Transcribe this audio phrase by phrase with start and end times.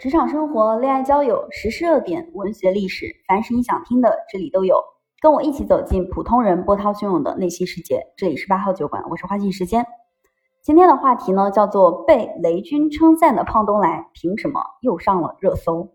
[0.00, 4.82] 职场生活、恋爱交友、时事热点、文学历史，凡是你想听的，这里都有。
[5.20, 8.06] 跟我一起走进普通人波涛汹涌的内心世界。
[8.16, 9.84] 这里是八号酒馆，我是花季时间。
[10.62, 15.90] 今天的话题呢，叫做被雷军称赞的胖东来，凭什么又上了热搜？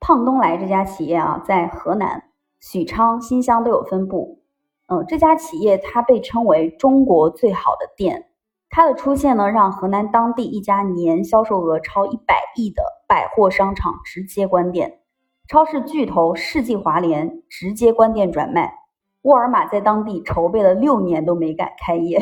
[0.00, 2.24] 胖东来这家企业啊，在河南
[2.58, 4.40] 许昌、新乡都有分布。
[4.88, 8.26] 嗯，这家企业它被称为中国最好的店。
[8.68, 15.00] 它的出现呢，让河南当地一家年销售额超一百亿的百货商场直接关店，
[15.48, 18.74] 超市巨头世纪华联直接关店转卖，
[19.22, 22.20] 沃尔玛在当地筹备了六年都没敢开业。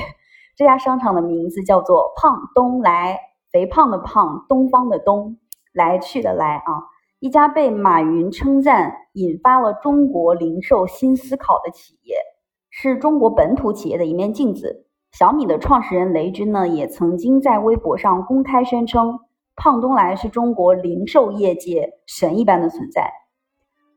[0.56, 3.18] 这家商场的名字叫做胖东来，
[3.50, 5.38] 肥胖的胖，东方的东，
[5.72, 6.62] 来去的来啊！
[7.18, 12.16] 一家被马云称赞引发了中国零售新思考的企业，
[12.70, 14.83] 是中国本土企业的一面镜子。
[15.16, 19.20] 小米的创始人雷军呢，也曾经在微博上公开宣称，
[19.54, 23.12] 胖东来是中国零售业界神一般的存在。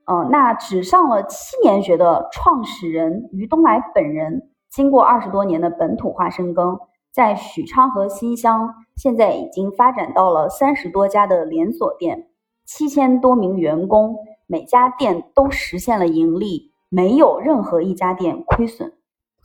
[0.06, 6.80] 呃，那只上了七年学的创始人于东来本人，经过二十多年的本土化深耕，
[7.12, 12.28] 在许昌和新乡，现在已经发展到了三十多家的连锁店，
[12.64, 18.94] 七千多名员工，每家店都实现了盈利，没有任何一家店亏损。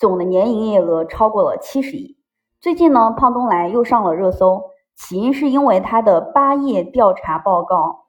[0.02, 2.18] 总的年营业额超过了七十亿。
[2.60, 4.60] 最近呢，胖东来又上了热搜，
[4.96, 8.06] 起因是因为他的八页调查报告。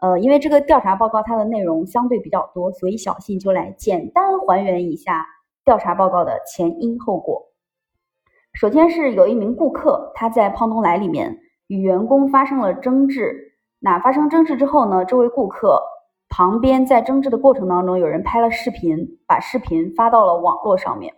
[0.00, 5.24] 呃，因为这个调查报告它的内容相对比较多，所以小信就来简单还原一下
[5.64, 7.40] 调查报告的前因后果。
[8.52, 11.38] 首先是有一名顾客，他在胖东来里面
[11.68, 13.54] 与员工发生了争执。
[13.78, 15.80] 那发生争执之后呢，这位顾客
[16.28, 21.14] 旁边在争执的过程当中，有人拍了视频，把视频发到了网络上面。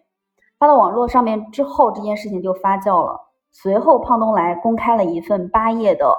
[0.58, 3.20] 发到网络上面之后，这件事情就发酵了。
[3.50, 6.12] 随后，胖东来公开了一份八页的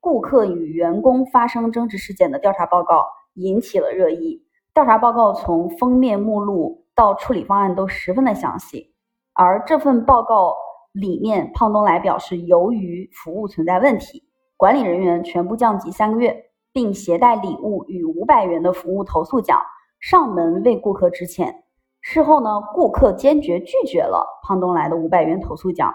[0.00, 4.44] 顾客与员工发生争执事件的调查报告，引起了热议。
[4.74, 8.92] 调查报告从封面目录到处理方案都十分的详细。
[9.32, 10.56] 而这份报告
[10.92, 14.24] 里面，胖东来表示，由于服务存在问题，
[14.56, 16.36] 管理人员全部降级三个月，
[16.72, 19.60] 并携带礼物与五百元的服务投诉奖
[20.00, 21.63] 上门为顾客致歉。
[22.06, 25.90] 事后呢，顾客坚决拒绝了胖东来的五百元投诉奖。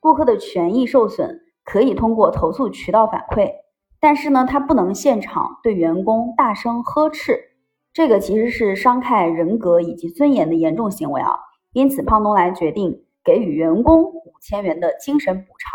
[0.00, 3.48] 顾客的权益受损，可以通过投诉渠道反馈，
[4.00, 7.38] 但是呢，他不能现场对员工大声呵斥，
[7.92, 11.38] 这个其实是伤害人格以及尊严的严重行为啊。
[11.72, 15.70] 因此，胖东来决定给予员工五千元的精神补偿。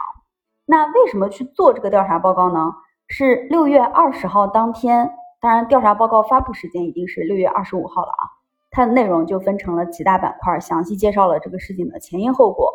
[0.65, 2.73] 那为什么去做这个调查报告呢？
[3.07, 5.09] 是六月二十号当天，
[5.39, 8.35] 当然调查报告发布时间已经是六月二十五号了啊。
[8.77, 12.71] 它的内容就分成了几大板块，详细介绍了这个事情的前因后果。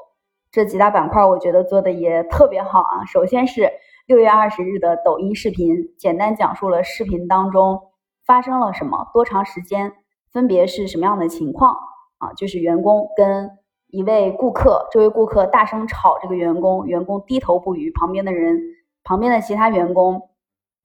[0.50, 3.04] 这几大板块我觉得做的也特别好啊。
[3.04, 3.70] 首先是
[4.08, 7.80] 六月二十日的抖音视频，简单讲述了视频当中
[8.26, 9.92] 发生了什么，多长时间，
[10.32, 11.72] 分别是什么样的情况
[12.18, 12.32] 啊？
[12.32, 13.48] 就是员工跟
[13.86, 18.58] 一位顾客，这位顾客大声吵这个员工，员工低头不语，旁边的人，
[19.04, 20.20] 旁边的其他员工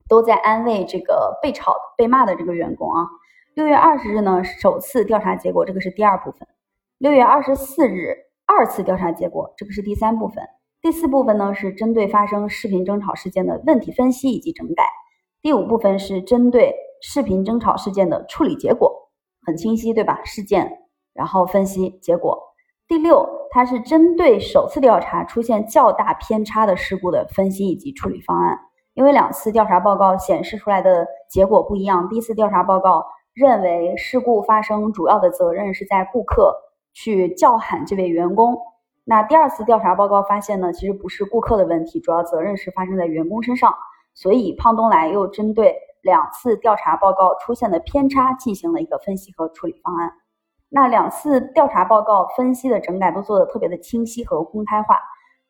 [0.08, 3.08] 都在安慰这个被吵、被骂的这个员工啊。
[3.58, 6.46] 六月二十日呢，首次调查结果，这个是第二部分。
[6.98, 8.14] 六月二十四日，
[8.46, 10.44] 二次调查结果，这个是第三部分。
[10.80, 14.84] 第四部分呢，是针对发生视频争吵事件的问题分析以及整改。
[15.42, 19.10] 第五部分是针对视频争吵事件的处理结果，
[19.44, 20.20] 很清晰，对吧？
[20.22, 20.70] 事件，
[21.12, 22.40] 然后分析结果。
[22.86, 28.56] 第六，它是针对首次调查出现较大偏差的事故的分析以及处理方案。
[28.94, 33.04] 因为两次调查报告显示出来的结果不一样，第一次调查报告。
[33.38, 36.56] 认为事故发生主要的责任是在顾客
[36.92, 38.58] 去叫喊这位员工。
[39.04, 43.72] 那第二次调查报告发现呢，其实不是顾客的问题，主要责任是发生在员工身上。
[44.12, 50.12] 所以胖东来又针对两次调查报告出现的偏差进行了一个分析和处理方案。
[50.68, 54.98] 那两次调查报告分析的整改都做的特别的清晰和公开化。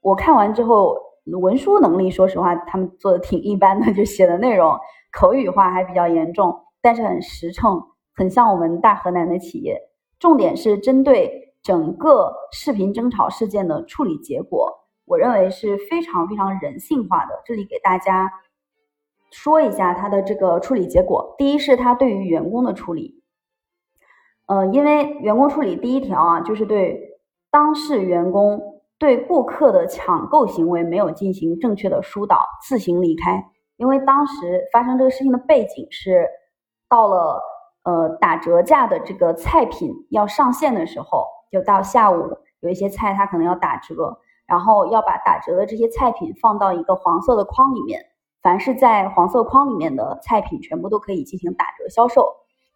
[0.03, 0.95] 我看完之后，
[1.41, 4.79] 文书能力说实话他们做的挺一般的，就写的内容
[5.11, 6.55] 口语化还比较严重。
[6.81, 7.83] 但是很实诚，
[8.15, 9.81] 很像我们大河南的企业。
[10.19, 14.73] 重点是针对整个视频争吵事件的处理结果，
[15.05, 17.41] 我认为是非常非常人性化的。
[17.45, 18.29] 这里给大家
[19.31, 21.37] 说一下它的这个处理结果。
[21.39, 23.23] 第一是它对于员工的处理，
[24.47, 27.21] 呃，因为员工处理第一条啊，就是对
[27.51, 33.45] 当事员工对顾客的抢购行为没有进行正确的疏导，自行离开。
[33.77, 36.27] 因为当时发生这个事情的背景是。
[36.89, 37.41] 到了
[37.85, 48.01] 呃打折价的这个菜品要上线的时候，就到下午有一些菜它可能要打折，然后要把打折的这些菜品放到一个黄色的框里面，
[48.43, 52.27] 凡是在黄色框里面的菜品，全部都可以进行打折销售。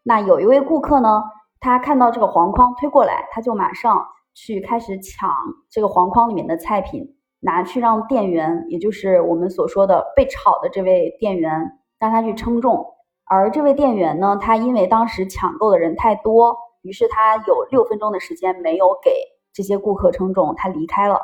[0.02, 1.22] 那有一位顾客呢，
[1.60, 5.30] 他看到这个黄框推过来，他就马上去开始抢
[5.70, 12.91] 这个黄框里面的菜品，拿去让店员，也就是我们所说的被炒的这位店员，让他去称重。
[13.34, 19.10] 而这位店员呢，他因为当时抢购的人太多，于是他有六分钟的时间没有给
[19.54, 21.18] 这些顾客称重，他离开了。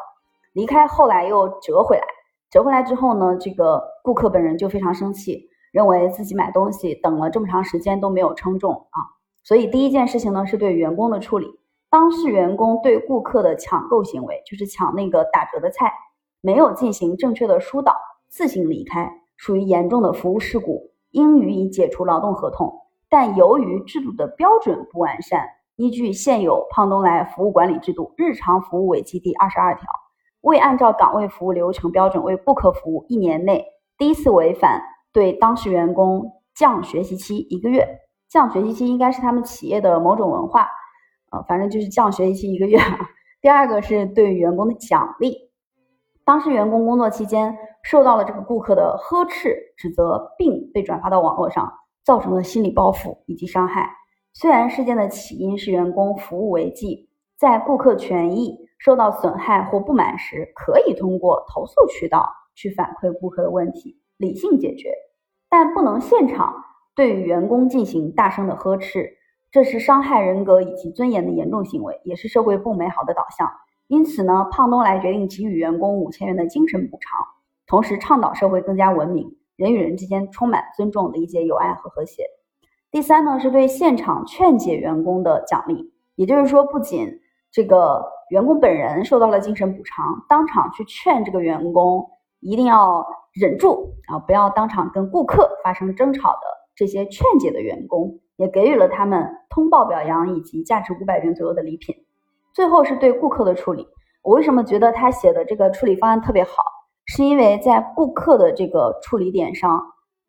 [0.55, 2.05] 离开后来又折回来，
[2.51, 5.51] 折回来之后呢，这个顾客本人就非常生气。
[5.71, 9.05] 认为自己买东西等了这么长时间都没有称重啊，
[9.45, 11.61] 所以第一件事情呢是对员工的处理。
[11.91, 15.93] 当事员工对顾客的抢购行为，就是抢那个打折的菜，
[16.41, 17.95] 没有进行正确的疏导，
[18.31, 22.73] 自行离开，属于严重的服务事故，应予以解除劳动合同。
[23.09, 25.47] 但由于制度的标准不完善，
[25.77, 29.87] 依据现有胖东来服务管理制度日常服务违纪第二十二条，
[30.43, 33.65] 未按照岗位服务流程标准为顾客服务一年内
[33.97, 34.83] 第一次违反。
[35.11, 37.89] 对当事员工降学习期一个月，
[38.29, 40.69] 降学习期应该是他们企业的某种文化，
[41.33, 42.79] 呃，反正就是降学习期一个月。
[43.41, 45.48] 第二个是对员工的奖励，
[46.29, 51.73] 当事员工工作期间受到了这个顾客的呵斥、指责，并被转发到网络上，
[52.05, 53.89] 造成了心理包袱以及伤害。
[54.35, 57.09] 虽然事件的起因是员工服务违纪，
[57.39, 63.99] 在顾客权益受到损害或不满时，可以通过投诉渠道去反馈顾客的问题。
[64.19, 64.93] 理性解决，
[65.49, 66.55] 但不能现场
[66.95, 69.09] 对员工进行大声的呵斥，
[69.51, 73.51] 这是伤害人格以及尊严的严重行为，也是社会不美好的导向。
[73.89, 77.19] 因此呢，胖东来决定给予员工五千元的精神补偿，
[77.67, 82.23] 同时倡导社会更加文明，人与人之间充满尊重、理解、友爱和和谐。
[82.91, 87.21] 第三呢，是对现场劝解员工的奖励，也就是说，不仅
[87.51, 92.09] 这个员工本人受到了精神补偿，当场去劝这个员工
[92.41, 93.05] 一定要。
[93.35, 94.19] 忍住啊！
[94.19, 96.41] 不要当场跟顾客发生争吵的
[96.75, 101.95] 这些劝解的员工，也给予了他们通报表扬以及价值五百元左右的礼品。
[102.59, 103.87] 最后是对顾客的处理。
[104.21, 106.51] 我为什么觉得他写的这个处理方案特别好？
[107.05, 109.81] 是因为在顾客的这个处理点上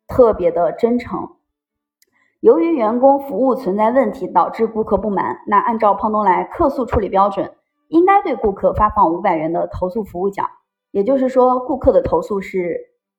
[0.06, 1.28] 特别的真诚。
[2.38, 7.52] 由于员工服务存在问题，导致顾客不满，那按照胖东来客诉处理标准，
[7.88, 10.48] 应该对顾客发放五百元的投诉服务奖。
[10.92, 12.76] 也就是说，顾客的投诉是。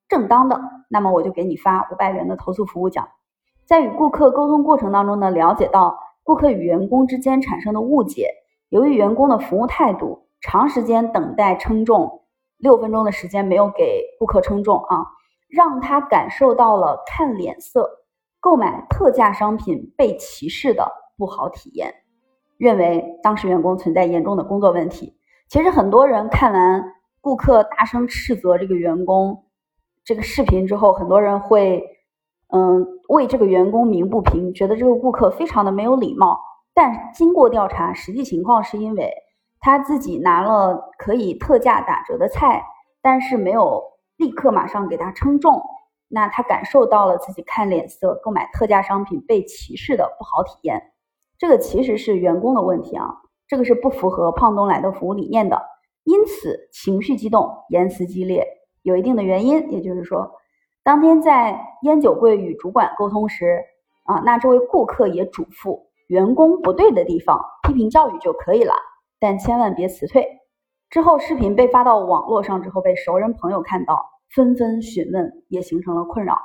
[0.08, 3.06] 正当的，那么我就给你发五百元的投诉服务奖。
[3.66, 8.28] 在与顾客沟通过程当中呢，了解到顾客与员工之间产生的误解，
[8.72, 12.22] 由于员工的服务态度，长时间等待称重，
[12.56, 15.04] 六分钟的时间没有给顾客称重啊，
[15.50, 17.86] 让他感受到了看脸色、
[18.40, 21.92] 购买特价商品被歧视的不好体验，
[22.56, 25.18] 认为当时员工存在严重的工作问题。
[25.50, 26.82] 其实很多人看完
[27.20, 29.44] 顾客大声斥责这个员工。
[30.02, 31.84] 这个视频之后，很多人会，
[32.48, 36.40] 嗯，为这个员工鸣不平，觉得这个顾客非常的没有礼貌。
[36.74, 39.12] 但经过调查，实际情况是因为
[39.60, 42.64] 他自己拿了可以特价打折的菜，
[43.00, 43.82] 但是没有
[44.16, 45.62] 立刻马上给他称重，
[46.08, 50.92] 那他感受到了自己看脸色购买特价商品被歧视的不好体验。
[51.38, 53.08] 这个其实是员工的问题啊，
[53.48, 55.60] 这个是不符合胖东来的服务理念的，
[56.04, 58.46] 因此情绪激动，言辞激烈。
[58.82, 60.32] 有一定的原因，也就是说，
[60.82, 63.62] 当天在烟酒柜与主管沟通时，
[64.04, 68.74] 啊，那这位顾客也嘱咐员工不对的地方批评教育就可以了，
[69.18, 70.26] 但千万别辞退。
[70.90, 73.98] 之后视频被发到网络上之后，被熟人朋友看到，
[74.34, 76.38] 纷纷询问，也形成了困扰。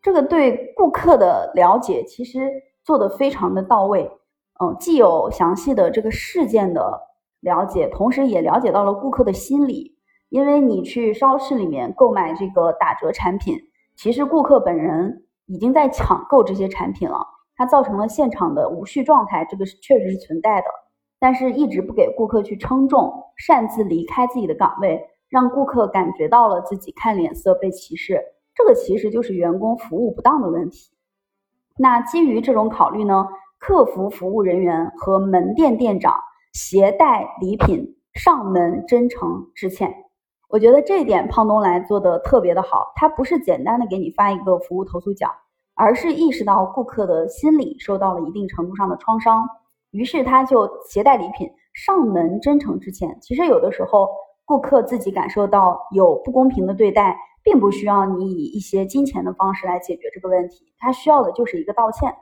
[0.00, 2.48] 这个对顾客的了解其实
[2.84, 4.08] 做得非常的到位，
[4.60, 7.00] 嗯，既有详细的这个事件的
[7.40, 9.98] 了解，同时也了解到了顾客的心理。
[10.28, 13.56] 因为你去超市里面购买这个打折产品，
[13.96, 17.26] 其实顾客本人已经在抢购这些产品了，
[17.58, 20.66] 它造成了现场的无序状态，这个是确实是存在的。
[21.18, 28.22] 但是一直不给顾客去称重，擅自离开自己的岗位，让顾客感觉到了自己看脸色被歧视，
[28.54, 30.92] 这个其实就是员工服务不当的问题。
[31.76, 33.26] 那基于这种考虑呢，
[33.58, 36.14] 客服服务人员和门店店长
[36.52, 39.92] 携带礼品上门真诚致歉。
[40.48, 45.30] 我觉得这一点胖东来做的特别的好，他不是简单的给你发一个服务投诉奖，
[45.78, 49.48] 而是意识到顾客的心理受到了一定程度上的创伤，
[49.92, 53.16] 于是他就携带礼品上门真诚致歉。
[53.22, 54.08] 其实有的时候
[54.44, 62.12] 顾客自己感受到有不公平的对待，并不需要你以一些金钱的方式来解决这个问题，他需要的就是一个道歉。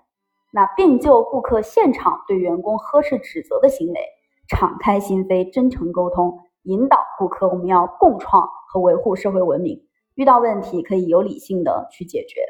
[0.52, 4.00] 那并就顾客现场对员工呵斥指责的行为，
[4.48, 6.38] 敞开心扉，真诚沟通。
[6.62, 9.80] 引导顾客，我们要共创和维护社会文明，
[10.14, 12.40] 遇到问题可以有理性的去解决，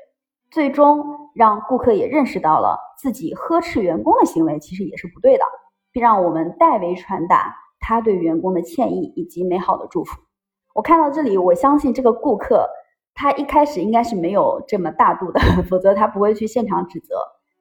[0.51, 5.45] 最终让顾客也认识到了自己呵斥员工的行为其实也是不对的，
[5.93, 10.21] 并让我们代为传达他对员工的歉意以及美好的祝福。
[10.75, 12.69] 我看到这里，我相信这个顾客
[13.15, 17.17] 他一开始应该是没有这么大度的， 否则他不会去现场指责。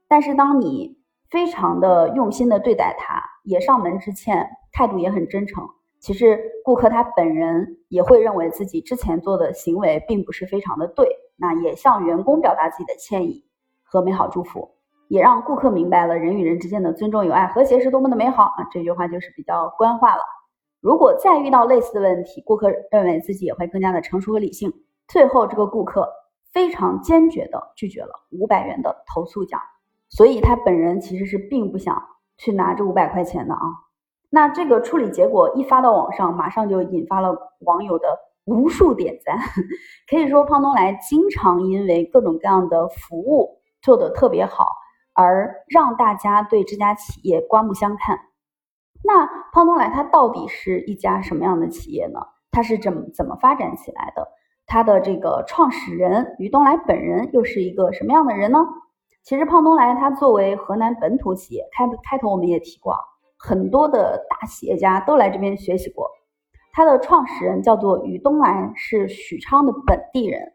[0.07, 0.97] 但是当你
[1.29, 5.67] 非常的用心的对待他，也上门致歉，态度也很真诚。
[5.99, 13.45] 其实顾客他本人也会认为自己之前做的行为并不是非常的对，那也向员工表达自己的歉意
[13.83, 14.71] 和美好祝福，
[15.07, 18.67] 也让顾客明白了人与人之间的尊重、友爱、和谐是多么的美好啊！
[18.71, 20.23] 这句话就是比较官话了。
[20.81, 24.71] 如果再遇到类似的问题，顾客认为自己也会更加的成熟和理性，
[25.07, 26.07] 最后这个顾客
[26.53, 29.59] 非常坚决的拒绝了五百元的投诉奖。
[30.09, 32.01] 所以他本人其实是并不想
[32.37, 33.61] 去拿这五百块钱的啊。
[34.29, 38.07] 那这个处理结果一发到网上，马上就引发了网友的
[38.45, 39.37] 无数点赞。
[40.09, 44.69] 可以说，胖东来经常因为各种各样的服务做得特别好，
[45.13, 48.19] 而让大家对这家企业刮目相看。
[49.03, 52.19] 那胖东来它到底是一家什么样的企业呢？
[52.51, 54.27] 它是怎么怎么发展起来的？
[54.65, 58.59] 它的这个创始人于东来本人又是一个什么样的人呢？
[59.23, 62.95] 其实胖东来它作为河南本土企业，开开头我们也提过，
[63.37, 66.07] 很多的大企业家都来这边学习过。
[66.77, 70.51] 它的创始人叫做于东来，是许昌的本地人。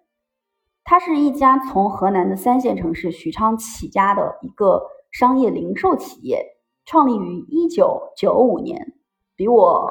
[0.84, 6.44] 它是一家从河南的三线城市许昌起家的一个商业零售企业，
[6.84, 8.92] 创立于一九九五年，
[9.34, 9.90] 比我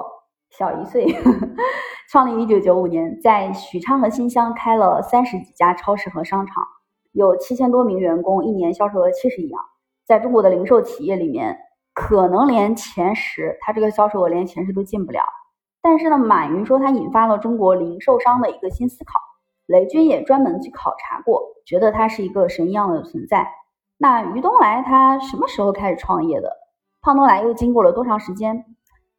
[0.51, 1.07] 小一岁。
[2.12, 6.63] 创立一九九五年，在许昌和新乡开了三十几家超市和商场。
[7.12, 9.59] 有七千多名员工，一年销售额七十亿啊！
[10.05, 11.57] 在中国的零售企业里面，
[11.95, 15.24] 可能连前十，它这个销售额连前十都进不了。
[15.81, 19.13] 但是呢，马云说他引发了中国零售商的一个新思考。
[19.65, 23.48] 雷军也专门去考察过，觉得他是一个神一样的存在。
[23.98, 26.51] 那于东来他什么时候开始创业的？
[27.01, 28.65] 胖东来又经过了多长时间？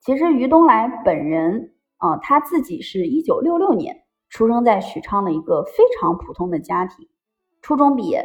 [0.00, 7.08] 其实于东来本人啊，他自己是一九六六年出生在许昌的一个非常普通的家庭。
[7.62, 8.24] 初中毕业，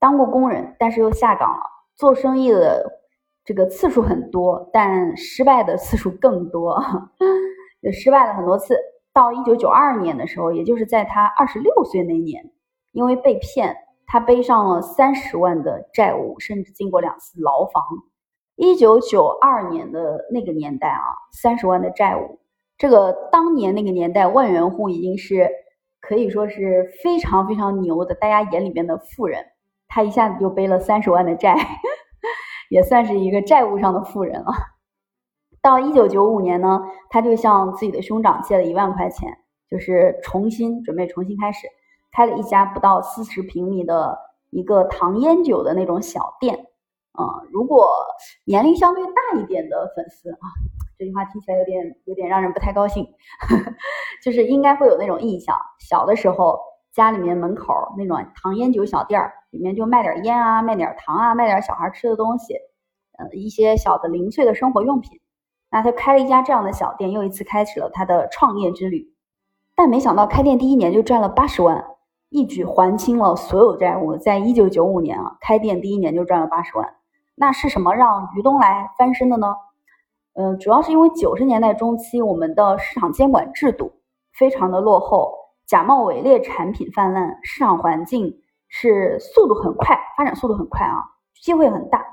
[0.00, 1.62] 当过工人，但是又下岗了。
[1.94, 2.84] 做生意的
[3.44, 6.82] 这个次数很多，但失败的次数更多，
[7.80, 8.78] 也失败了很多次。
[9.12, 12.50] 到一九九二年的时候，也就是在他二十六岁那年，
[12.92, 17.82] 因为被骗，他背上了三十万的债务，甚至进过两次牢房。
[18.56, 22.38] 一九九二年的那个年代啊，三十万的债务，
[22.78, 25.50] 这个当年那个年代，万元户已经是。
[26.02, 29.44] 可以说是非常非常牛的，大家眼里边的富人，
[29.86, 31.54] 他一下子就背了三十万的债，
[32.70, 34.50] 也算是一个债务上的富人了。
[35.62, 39.38] 到一九九五年呢，他就向自己的兄长借了一万块钱，
[39.70, 41.66] 就是重新准备重新开始，
[42.12, 44.18] 开了一家不到四十平米的
[44.50, 46.66] 一个糖烟酒的那种小店。
[47.18, 47.86] 嗯，如果
[48.44, 50.38] 年龄相对大一点的粉丝啊。
[50.98, 53.02] 这句话听起来有点有点让人不太高兴
[53.48, 53.74] 呵呵，
[54.22, 56.60] 就是应该会有那种印象，小的时候
[56.92, 62.52] 家里面门口那种糖烟酒小店儿，里面就卖点烟啊，卖点糖啊，卖点小孩吃的东西，
[63.18, 65.18] 呃，一些小的零碎的生活用品。
[65.70, 69.14] 那他开了一家这样的小店，又一次开启了他的创业之旅。
[69.76, 71.84] 但没想到开店第一年就赚了八十万，
[72.28, 74.16] 一举还清了所有债务。
[74.16, 76.96] 在一九九五年啊，开店第一年就赚了八十万，
[77.34, 79.54] 那是什么让于东来翻身的呢？
[80.34, 83.92] 嗯，主要是因为九十年代中期，我们的市场监管制度
[84.32, 85.32] 非常的落后，
[85.66, 90.98] 假冒伪劣产品泛滥，市场环境是速度很快，发展速度很快啊，
[91.40, 92.04] 机会很大，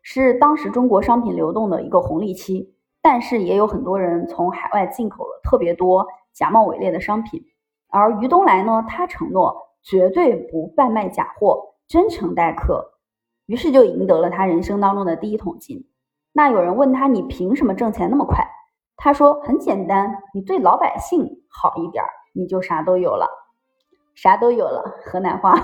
[0.00, 2.74] 是当时中国商品流动的一个红利期。
[3.02, 7.42] 但是也有很多人从海外进口了特别多假冒伪劣的商品，
[7.88, 12.92] 而于东来呢，他承诺绝对不贩卖假货，真诚待客，
[13.46, 15.86] 于是就赢得了他人生当中的第一桶金。
[16.32, 18.46] 那有人问他，你凭什么挣钱那么快？
[18.96, 22.04] 他说很简单，你对老百姓好一点，
[22.34, 23.26] 你就啥都有了，
[24.14, 24.84] 啥都有了。
[25.06, 25.54] 河南话，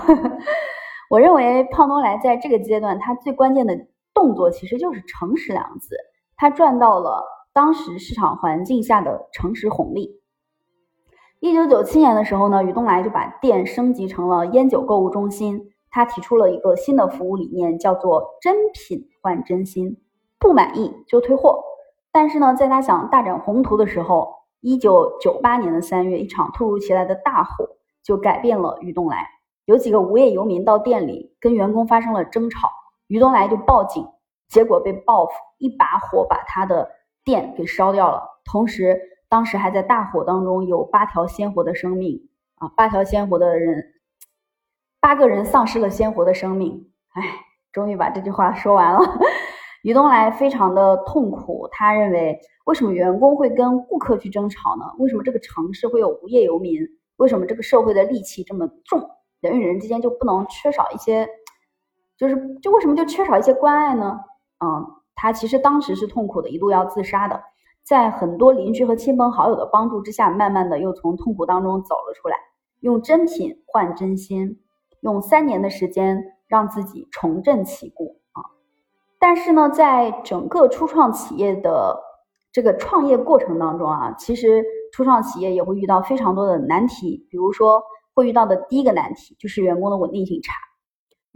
[1.09, 3.77] 我认为胖东来在这个阶段，他最关键的
[4.13, 5.95] 动作其实就是诚实两个字，
[6.37, 10.21] 他赚到了当时市场环境下的诚实红利。
[11.39, 19.97] 一九九七年的时候呢，于东来就把店升级成了烟酒购物中心，他提出了一个新的服务理念，叫做真品换真心。
[20.39, 21.63] 不满意就退货，
[22.11, 27.67] 但是呢，在他想大展宏图的时候，一九九八年的三月，一场突如其来的大火
[28.03, 29.27] 就改变了于东来。
[29.65, 32.69] 有几个无业游民到店里跟员工发生了争吵，
[33.07, 34.07] 于东来就报警，
[34.49, 36.89] 结果被报复，一把火把他的
[37.23, 38.23] 店给烧掉了。
[38.45, 38.99] 同时，
[39.29, 43.83] 当时还在大火当中有八条鲜活的生命，啊，八条鲜活的人，
[44.99, 46.91] 八个人丧失了鲜活的生命。
[47.13, 47.21] 哎，
[47.71, 48.99] 终于把这句话说完了。
[49.83, 54.85] 于东来非常的痛苦，他认为为什么员工会跟顾客去争吵呢？
[54.97, 56.81] 为什么这个城市会有无业游民？
[57.17, 59.09] 为什么这个社会的戾气这么重？
[59.39, 61.27] 人与人之间就不能缺少一些，
[62.17, 64.19] 就是就为什么就缺少一些关爱呢？
[64.59, 64.85] 嗯，
[65.15, 67.41] 他其实当时是痛苦的，一度要自杀的，
[67.83, 72.37] 在很多邻居和亲朋好友的帮助之下，慢慢的又从痛苦当中走了出来，
[72.79, 74.59] 用真品换真心，
[75.01, 78.41] 用三年的时间让自己重振旗鼓啊！
[79.19, 81.99] 但是呢，在整个初创企业的
[82.51, 87.81] 这个创业过程当中啊，其实初创企业也会遇到非常多的难题，比如说。
[88.17, 90.51] 会遇到的第一个难题就是员工的稳定性差。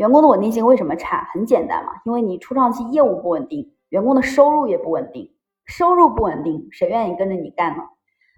[0.01, 1.29] 员工的稳定性为什么差？
[1.31, 5.31] 很简单嘛，因为你初创期业务不稳定，员工的收入也不稳定，
[5.67, 7.84] 收入不稳定，谁愿意跟着你干呢？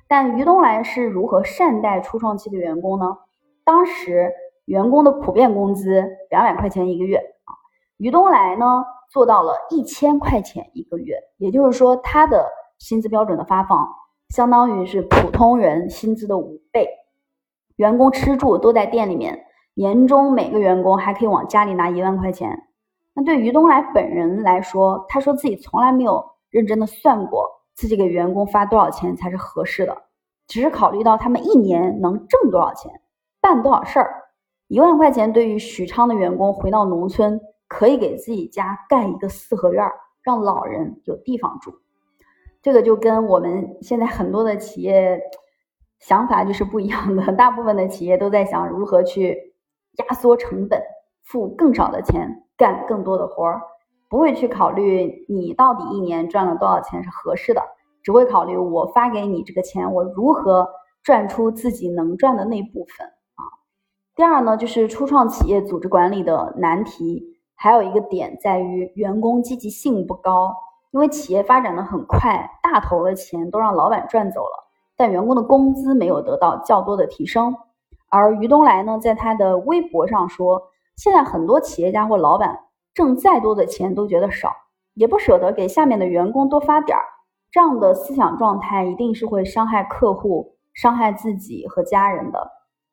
[0.09, 3.15] 但于东来是如何善待初创期的员工呢？
[3.63, 4.33] 当时
[4.65, 7.55] 员工的普遍工资两百块钱一个月啊，
[7.95, 12.45] 于东来呢做到了一千块钱一个月，也就是说他的
[12.77, 13.87] 薪资标准的发放
[14.27, 16.89] 相当于是普通人薪资的五倍。
[17.77, 22.67] 员工吃住都在店里面，年终每个员工还可以往家里拿一万块钱。
[23.13, 29.95] 那对于东来本人来说，他说自己从来没有认真的算过自己给员工发多少钱才是合适的，
[30.47, 32.91] 只是考虑到他们一年能挣多少钱，
[33.41, 34.15] 办多少事儿。
[34.67, 39.87] 一万块钱对于许昌的员工回到农村，可以给自己家盖一个四合院，
[40.23, 41.73] 让老人有地方住。
[42.61, 45.19] 这个就跟我们现在很多的企业。
[45.99, 49.52] 想法就是不一样的，大部分的企业都在想如何去
[49.97, 50.81] 压缩成本，
[51.23, 53.61] 付更少的钱干更多的活儿，
[54.09, 57.61] 不会去考虑你到底一年赚了多少钱是合适的，
[58.01, 60.67] 只会考虑我发给你这个钱，我如何
[61.03, 63.41] 赚出自己能赚的那部分啊。
[64.15, 67.23] 第二呢，就是初创企业组织管理的难题，
[67.55, 70.53] 还有一个点在于员工积极性不高，
[70.91, 74.63] 因为企业发展的很快，大头的钱都让老板赚走了。
[74.95, 77.55] 但员工的工资没有得到较多的提升，
[78.13, 80.61] 而于东来呢，在他的微博上说，
[80.97, 82.59] 现在很多企业家或老板
[82.93, 84.53] 挣再多的钱都觉得少，
[84.93, 87.03] 也不舍得给下面的员工多发点儿，
[87.51, 92.51] 这样的思想状态一定是会伤害客户、伤害自己和家人的。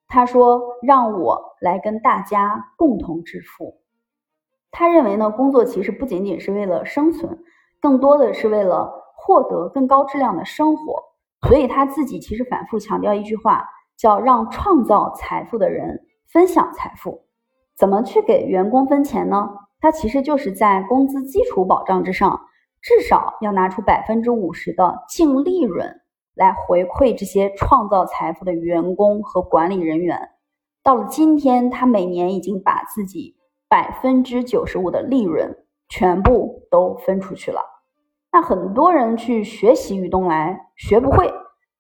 [0.09, 3.75] 他说：“让我来跟大家共同致富。”
[4.73, 7.39] 他认为呢，工作其实不仅仅是为了生存，
[7.79, 11.03] 更多的是为了获得更高质量的生活。
[11.47, 13.69] 所以他自己其实反复强调一句话，
[14.01, 16.01] 叫让创造财富的人
[16.33, 17.27] 分享财富。
[17.77, 19.51] 怎么去给员工分钱呢？
[19.79, 22.41] 他其实就是在工资基础保障之上，
[22.81, 26.01] 至少要拿出百分之五十的净利润
[26.35, 30.31] 来回馈这些创造财富的员工和管理人员。
[30.83, 33.37] 到了今天，他每年已经把自己
[33.69, 35.57] 百分之九十五的利润
[35.89, 37.61] 全部都分出去了。
[38.33, 41.33] 那很多人去学习于东来，学不会，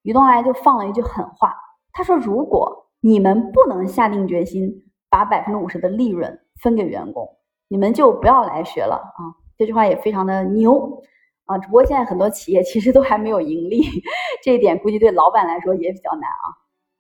[0.02, 1.54] 于东来就放了一句狠话，
[1.92, 7.28] 他说：“如果你们不能下定决心把百分之五十的利润分给员工，
[7.68, 9.20] 你们就不要来学了啊！”
[9.58, 11.02] 这句话也非常的牛
[11.46, 13.82] 啊，只不过现在很多企业其实都还没有盈利，
[14.42, 16.46] 这一点估计对老板来说也比较难啊。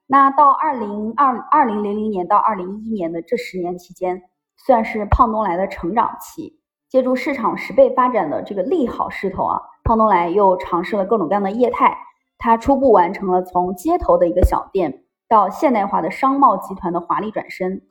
[0.06, 4.22] 那到二零二二零零零年到二零一一年的这十年期间，
[4.66, 6.58] 算是胖东来的成长期。
[6.88, 11.96] 借助市场十倍发展的这个利好势头啊，胖东来又尝试了各种各样的业态，
[12.40, 17.82] 他初步完成了从街头的一个小店到现代化的商贸集团的华丽转身。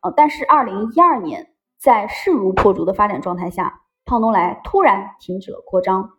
[0.00, 6.10] 呃，但是二零一二年在势如破竹的发展状态下，胖东来突然停止了扩张。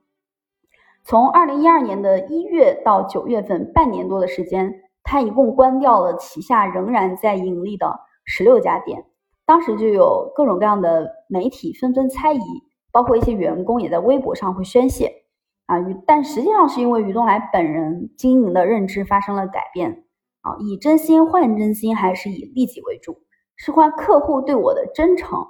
[1.04, 4.71] 从二零一二年的一月到九月份，半年多的时间，
[5.04, 9.06] 他一共关掉了旗下仍然在盈利的十六家店。
[9.45, 12.39] 当时就有各种各样的媒体纷纷猜疑，
[12.91, 15.18] 包括一些员工也在微博上会宣泄
[15.69, 15.77] 啊。
[15.79, 20.03] 于但实际上是因为于东来本人经营的认知发生了改变
[20.41, 23.19] 啊，以真心换真心，还是以利己为主，
[23.55, 25.45] 是换客户对我的真诚，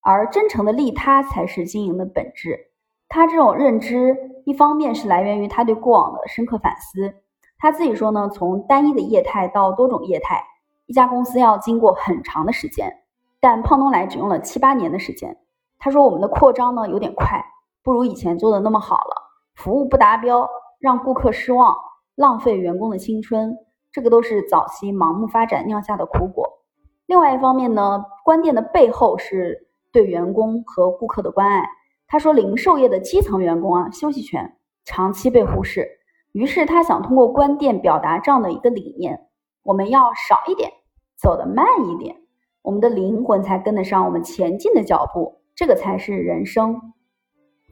[0.00, 2.70] 而真诚的利他才是经营的本质。
[3.08, 7.14] 他这种认知，一方面是来源于他对过往的深刻反思。
[7.58, 10.44] 他自己说呢，从单一的业态到多种业态，
[10.86, 13.02] 一家公司要经过很长的时间。
[13.40, 15.38] 但胖东来只用了七八年的时间。
[15.78, 17.44] 他说：“我们的扩张呢有点快，
[17.82, 19.23] 不如以前做的那么好了，
[19.54, 21.74] 服务不达标，让顾客失望，
[22.14, 23.56] 浪费员工的青春，
[23.92, 26.60] 这个都是早期盲目发展酿下的苦果。
[27.06, 31.68] 另外一方面呢，关店的背后是对员工和顾客的关爱。
[32.06, 35.88] 他说，零售业的基层员工啊，休息权长期被忽视，
[36.32, 39.28] 于是他想通过关店表达这样的一个理念：
[39.62, 40.70] 我们要少一点，
[41.16, 42.16] 走得慢一点，
[42.62, 46.92] 我们的灵魂才跟得上我们前进的脚步，这个才是人生。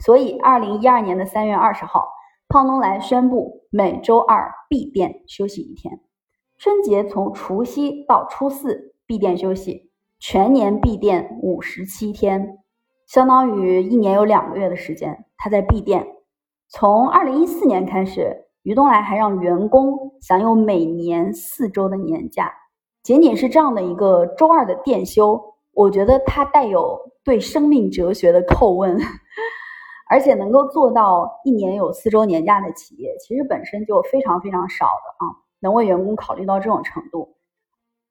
[0.05, 2.09] 所以，二零一二年的三月二十号，
[2.49, 6.01] 胖东来宣布每周二闭店休息一天，
[6.59, 12.59] 春节从除夕到初四闭店休息，全年闭店五十七天，
[13.07, 16.07] 相当于一年有两个月的时间他在闭店。
[16.69, 18.49] 从二零一四年开始。
[18.65, 22.49] 于东来还让员工享有每年四周的年假，
[23.03, 28.97] 仅仅是这样的一个周二的店休，我觉得它带有对生命哲学的叩问。
[30.13, 35.25] 而且能够做到一年有四周年假的企业，其实本身就非常非常少的啊，
[35.61, 37.35] 能为员工考虑到这种程度。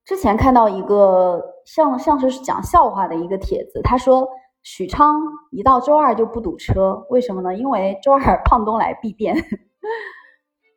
[0.04, 4.28] 之前看到一个像像是讲笑话的一个帖子，他说
[4.64, 7.54] 许昌一到周二就不堵车，为什么呢？
[7.54, 9.36] 因为周二 胖东来闭店。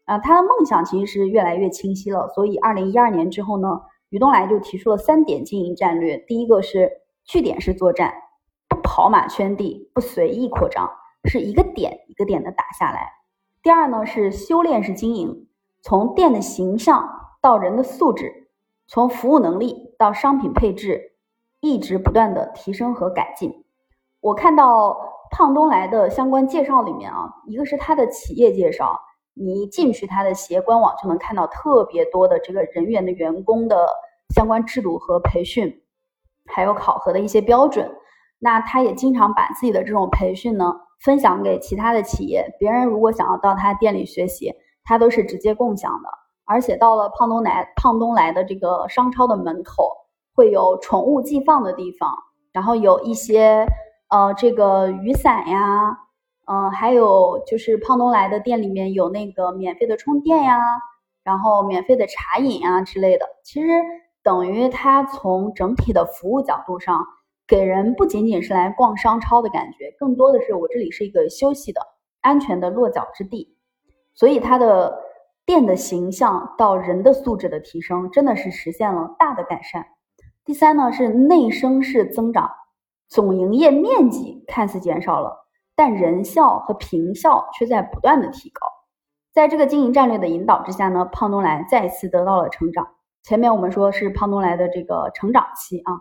[0.04, 2.28] 啊，他的梦想其实是越来越清晰了。
[2.34, 6.18] 所以，二零一二年之后呢，于东来就提出了三点经营战略。
[6.18, 6.90] 第一个是
[7.24, 8.12] 据点式作战，
[8.68, 10.90] 不跑马圈地，不随意扩张，
[11.24, 13.12] 是一个点一个点的打下来。
[13.62, 15.48] 第二呢是修炼式经营，
[15.82, 17.08] 从店的形象
[17.40, 18.48] 到人的素质，
[18.86, 21.12] 从服务能力到商品配置，
[21.60, 23.64] 一直不断的提升和改进。
[24.20, 24.96] 我看到
[25.30, 29.00] 胖东来的相关介绍里面啊，一个是他的企业介绍。
[29.36, 33.84] 你一进去他的企业官网，就能看到特别多的这个人员的员工的
[34.32, 35.82] 相关制度和培训，
[36.46, 37.92] 还有考核的一些标准。
[38.44, 44.52] 那他也经常把自己的这种培训呢分享给其他的企业，别人如果想要到他店里学习，
[44.84, 46.08] 他都是直接共享的。
[46.44, 49.90] 而且到了胖东来胖东来的这个商超的门口，
[50.34, 52.14] 会有宠物寄放的地方，
[52.52, 53.66] 然后有一些
[54.10, 55.98] 呃这个雨伞呀。
[56.46, 60.58] 嗯，还有就是胖东来的店里面有那个免费的充电呀，
[61.22, 63.24] 然后免费的茶饮啊之类的。
[63.42, 63.68] 其实
[64.22, 67.06] 等于他从整体的服务角度上，
[67.46, 71.80] 给人不仅仅是来逛商超的感觉，更多的是我这里是一个休息的、
[72.20, 73.56] 安全的落脚之地。
[74.14, 74.98] 所以他的
[75.44, 79.86] 店的形象到人的素质的提升，真的是实现了大的改善。
[80.44, 82.50] 第三呢是内生式增长，
[83.08, 85.46] 总营业面积看似减少了。
[85.76, 88.60] 但人效和坪效却在不断的提高，
[89.32, 92.86] 在这个经营战略的引导之下呢，胖东来再次得到了成长。
[93.24, 95.92] 前面我们说是胖东来的这个成长期啊，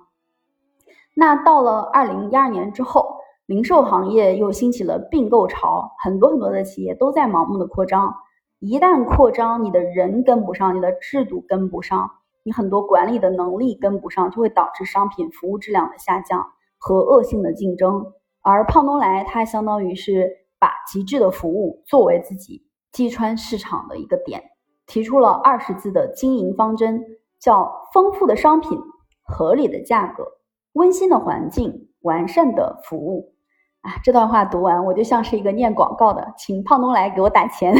[1.15, 8.15] 那到了二零一二年之后，零售行业又兴起了并购潮，很多很多的企业都在盲目的扩张。
[8.60, 12.10] 一旦扩张，你的人跟不上，你的制度跟不上，
[12.43, 16.47] 你很多管理的能力跟不上，就会导致商品服务质量的下降
[16.80, 18.13] 和恶性的竞争。
[18.41, 24.41] 而胖东来，它相当于是把极致的服务作为自己击穿市场的一个点，
[24.88, 27.04] 提出了二十字的经营方针，
[27.39, 28.80] 叫丰富的商品、
[29.23, 30.26] 合理的价格、
[30.73, 33.33] 温馨的环境、完善的服务。
[33.81, 37.73] 啊，这段话读完，我就像是一个念广告的，请胖东来给我打钱。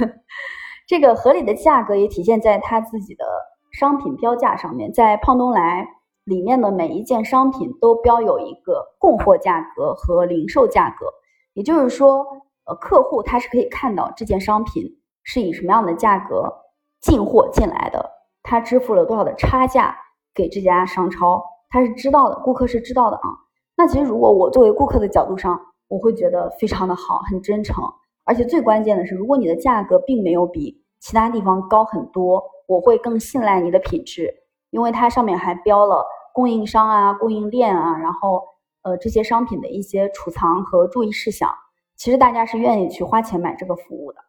[0.88, 3.24] 这个合理的价格也体现在他自己的
[3.72, 5.88] 商品标价上面，在胖东来。
[6.24, 11.04] 里面的每一件商品都标有一个供货价格和零售价格，
[11.52, 12.24] 也就是说，
[12.64, 14.84] 呃，客户他是可以看到这件商品
[15.22, 16.50] 是以什么样的价格
[17.02, 18.10] 进货进来的，
[18.42, 19.94] 他支付了多少的差价
[20.34, 23.22] 给这家商超，他是知道的，顾客是知道的啊。
[23.76, 27.82] 那其实如果我作为顾客的角度上，我会觉得非常的好，很真诚，
[28.22, 34.32] 而且最关键的是，如果你的价格并没有比其他地方高很多，我会更信赖你的品质。
[34.70, 38.44] 因为它上面还标了供应商啊、供应链啊，然后
[38.82, 41.50] 呃这些商品的一些储藏和注意事项，
[41.96, 44.20] 其实大家是愿意去花钱买这个服务的。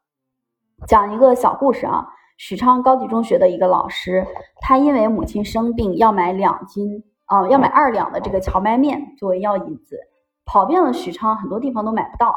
[0.87, 4.25] 讲一个小故事啊，许昌高级中学的一个老师，
[4.61, 9.97] 他因为母亲生病要买两斤啊，要买二两的这个荞麦面作为药引子，
[10.45, 12.35] 跑遍了许昌很多地方都买不到，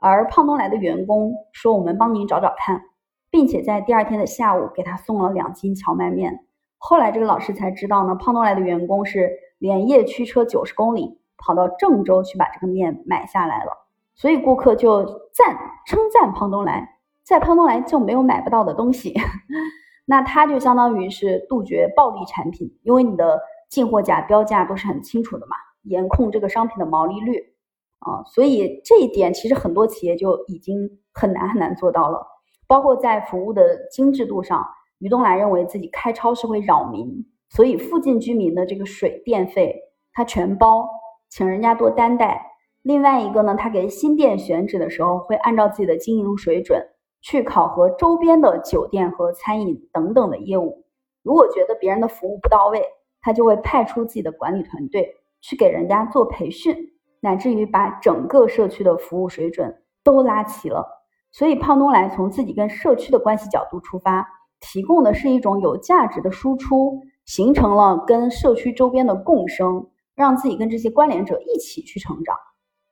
[0.00, 2.82] 而胖东来的员工说我们帮您找找看，
[3.30, 6.46] 并且在第二天的下午给他送了两斤荞麦面。
[6.78, 13.72] 后来这个老师才知道呢，胖东来的员工是连夜驱车九十公里跑到郑州去把这个面买下来了，
[14.14, 19.14] 所以顾客就赞称赞胖东来，在胖东来就没有买不到的东西，
[20.06, 23.38] 那他就相当于是杜绝暴利产品，因为你的
[23.70, 27.54] 进货价标价都是很清楚的嘛，严控这个商品的毛利率
[28.00, 32.26] 啊，所以这一点其实很多企业就已经很难很难做到了，
[32.66, 34.66] 包括在服务的精致度上。
[34.98, 39.74] 于东来认为自己开超市会扰民，所以附近居民的这个水电费
[40.12, 40.86] 他全包，
[41.30, 42.52] 请人家多担待。
[42.82, 46.86] 另外一个呢，他给新店选址的时候，会按照自己的经营水准
[47.22, 50.84] 去考核周边的酒店和餐饮等等的业务，
[51.22, 52.84] 如果觉得别人的服务不到位，
[53.20, 56.74] 他就会派出自己的管理团队去给人家做培训，
[57.20, 60.86] 乃至于把整个社区的服务水准都拉齐了。
[61.32, 64.26] 所以，胖东来从自己跟社区的关系角度出发，
[64.58, 72.36] 提供的是一种有价值的输出，形成了跟社区周边的共生，让自己跟这些关联者一起去成长。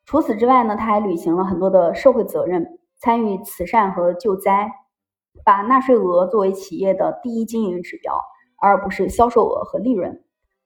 [0.04, 4.70] 除此之外呢，他还履行了很多的社会责任，参与慈善和救灾，
[5.44, 8.18] 把纳税额作为企业的第一经营指标，
[8.60, 10.22] 而不是销售额和利润。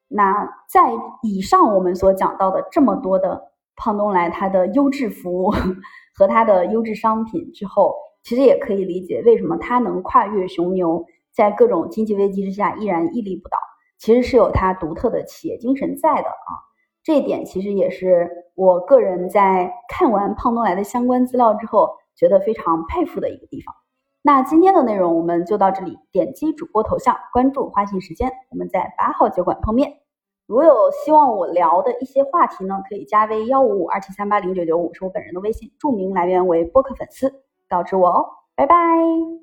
[0.08, 5.50] 那在以上我们所讲到的这么多的胖东来它的优质服务
[6.14, 13.56] 和它的优质商品之后，其实也可以理解为什么它能跨越熊牛，在各种经济危机之下依然屹立不倒，
[13.98, 16.50] 其实是有它独特的企业精神在的啊。
[17.02, 23.74] 这一点其实也是我个人在看完胖东来的相关资料之后，觉得非常佩服的一个地方。
[24.24, 29.98] 那今天的内容我们就到这里，点击主播头像关注花信时间，我们在八号酒馆碰面。
[30.46, 38.26] 如有希望我聊的一些话题呢，可以加微幺五五二七三八零九九五，是我本人的微信，注明来源为播客粉丝，告知我哦。
[38.54, 39.41] 拜拜。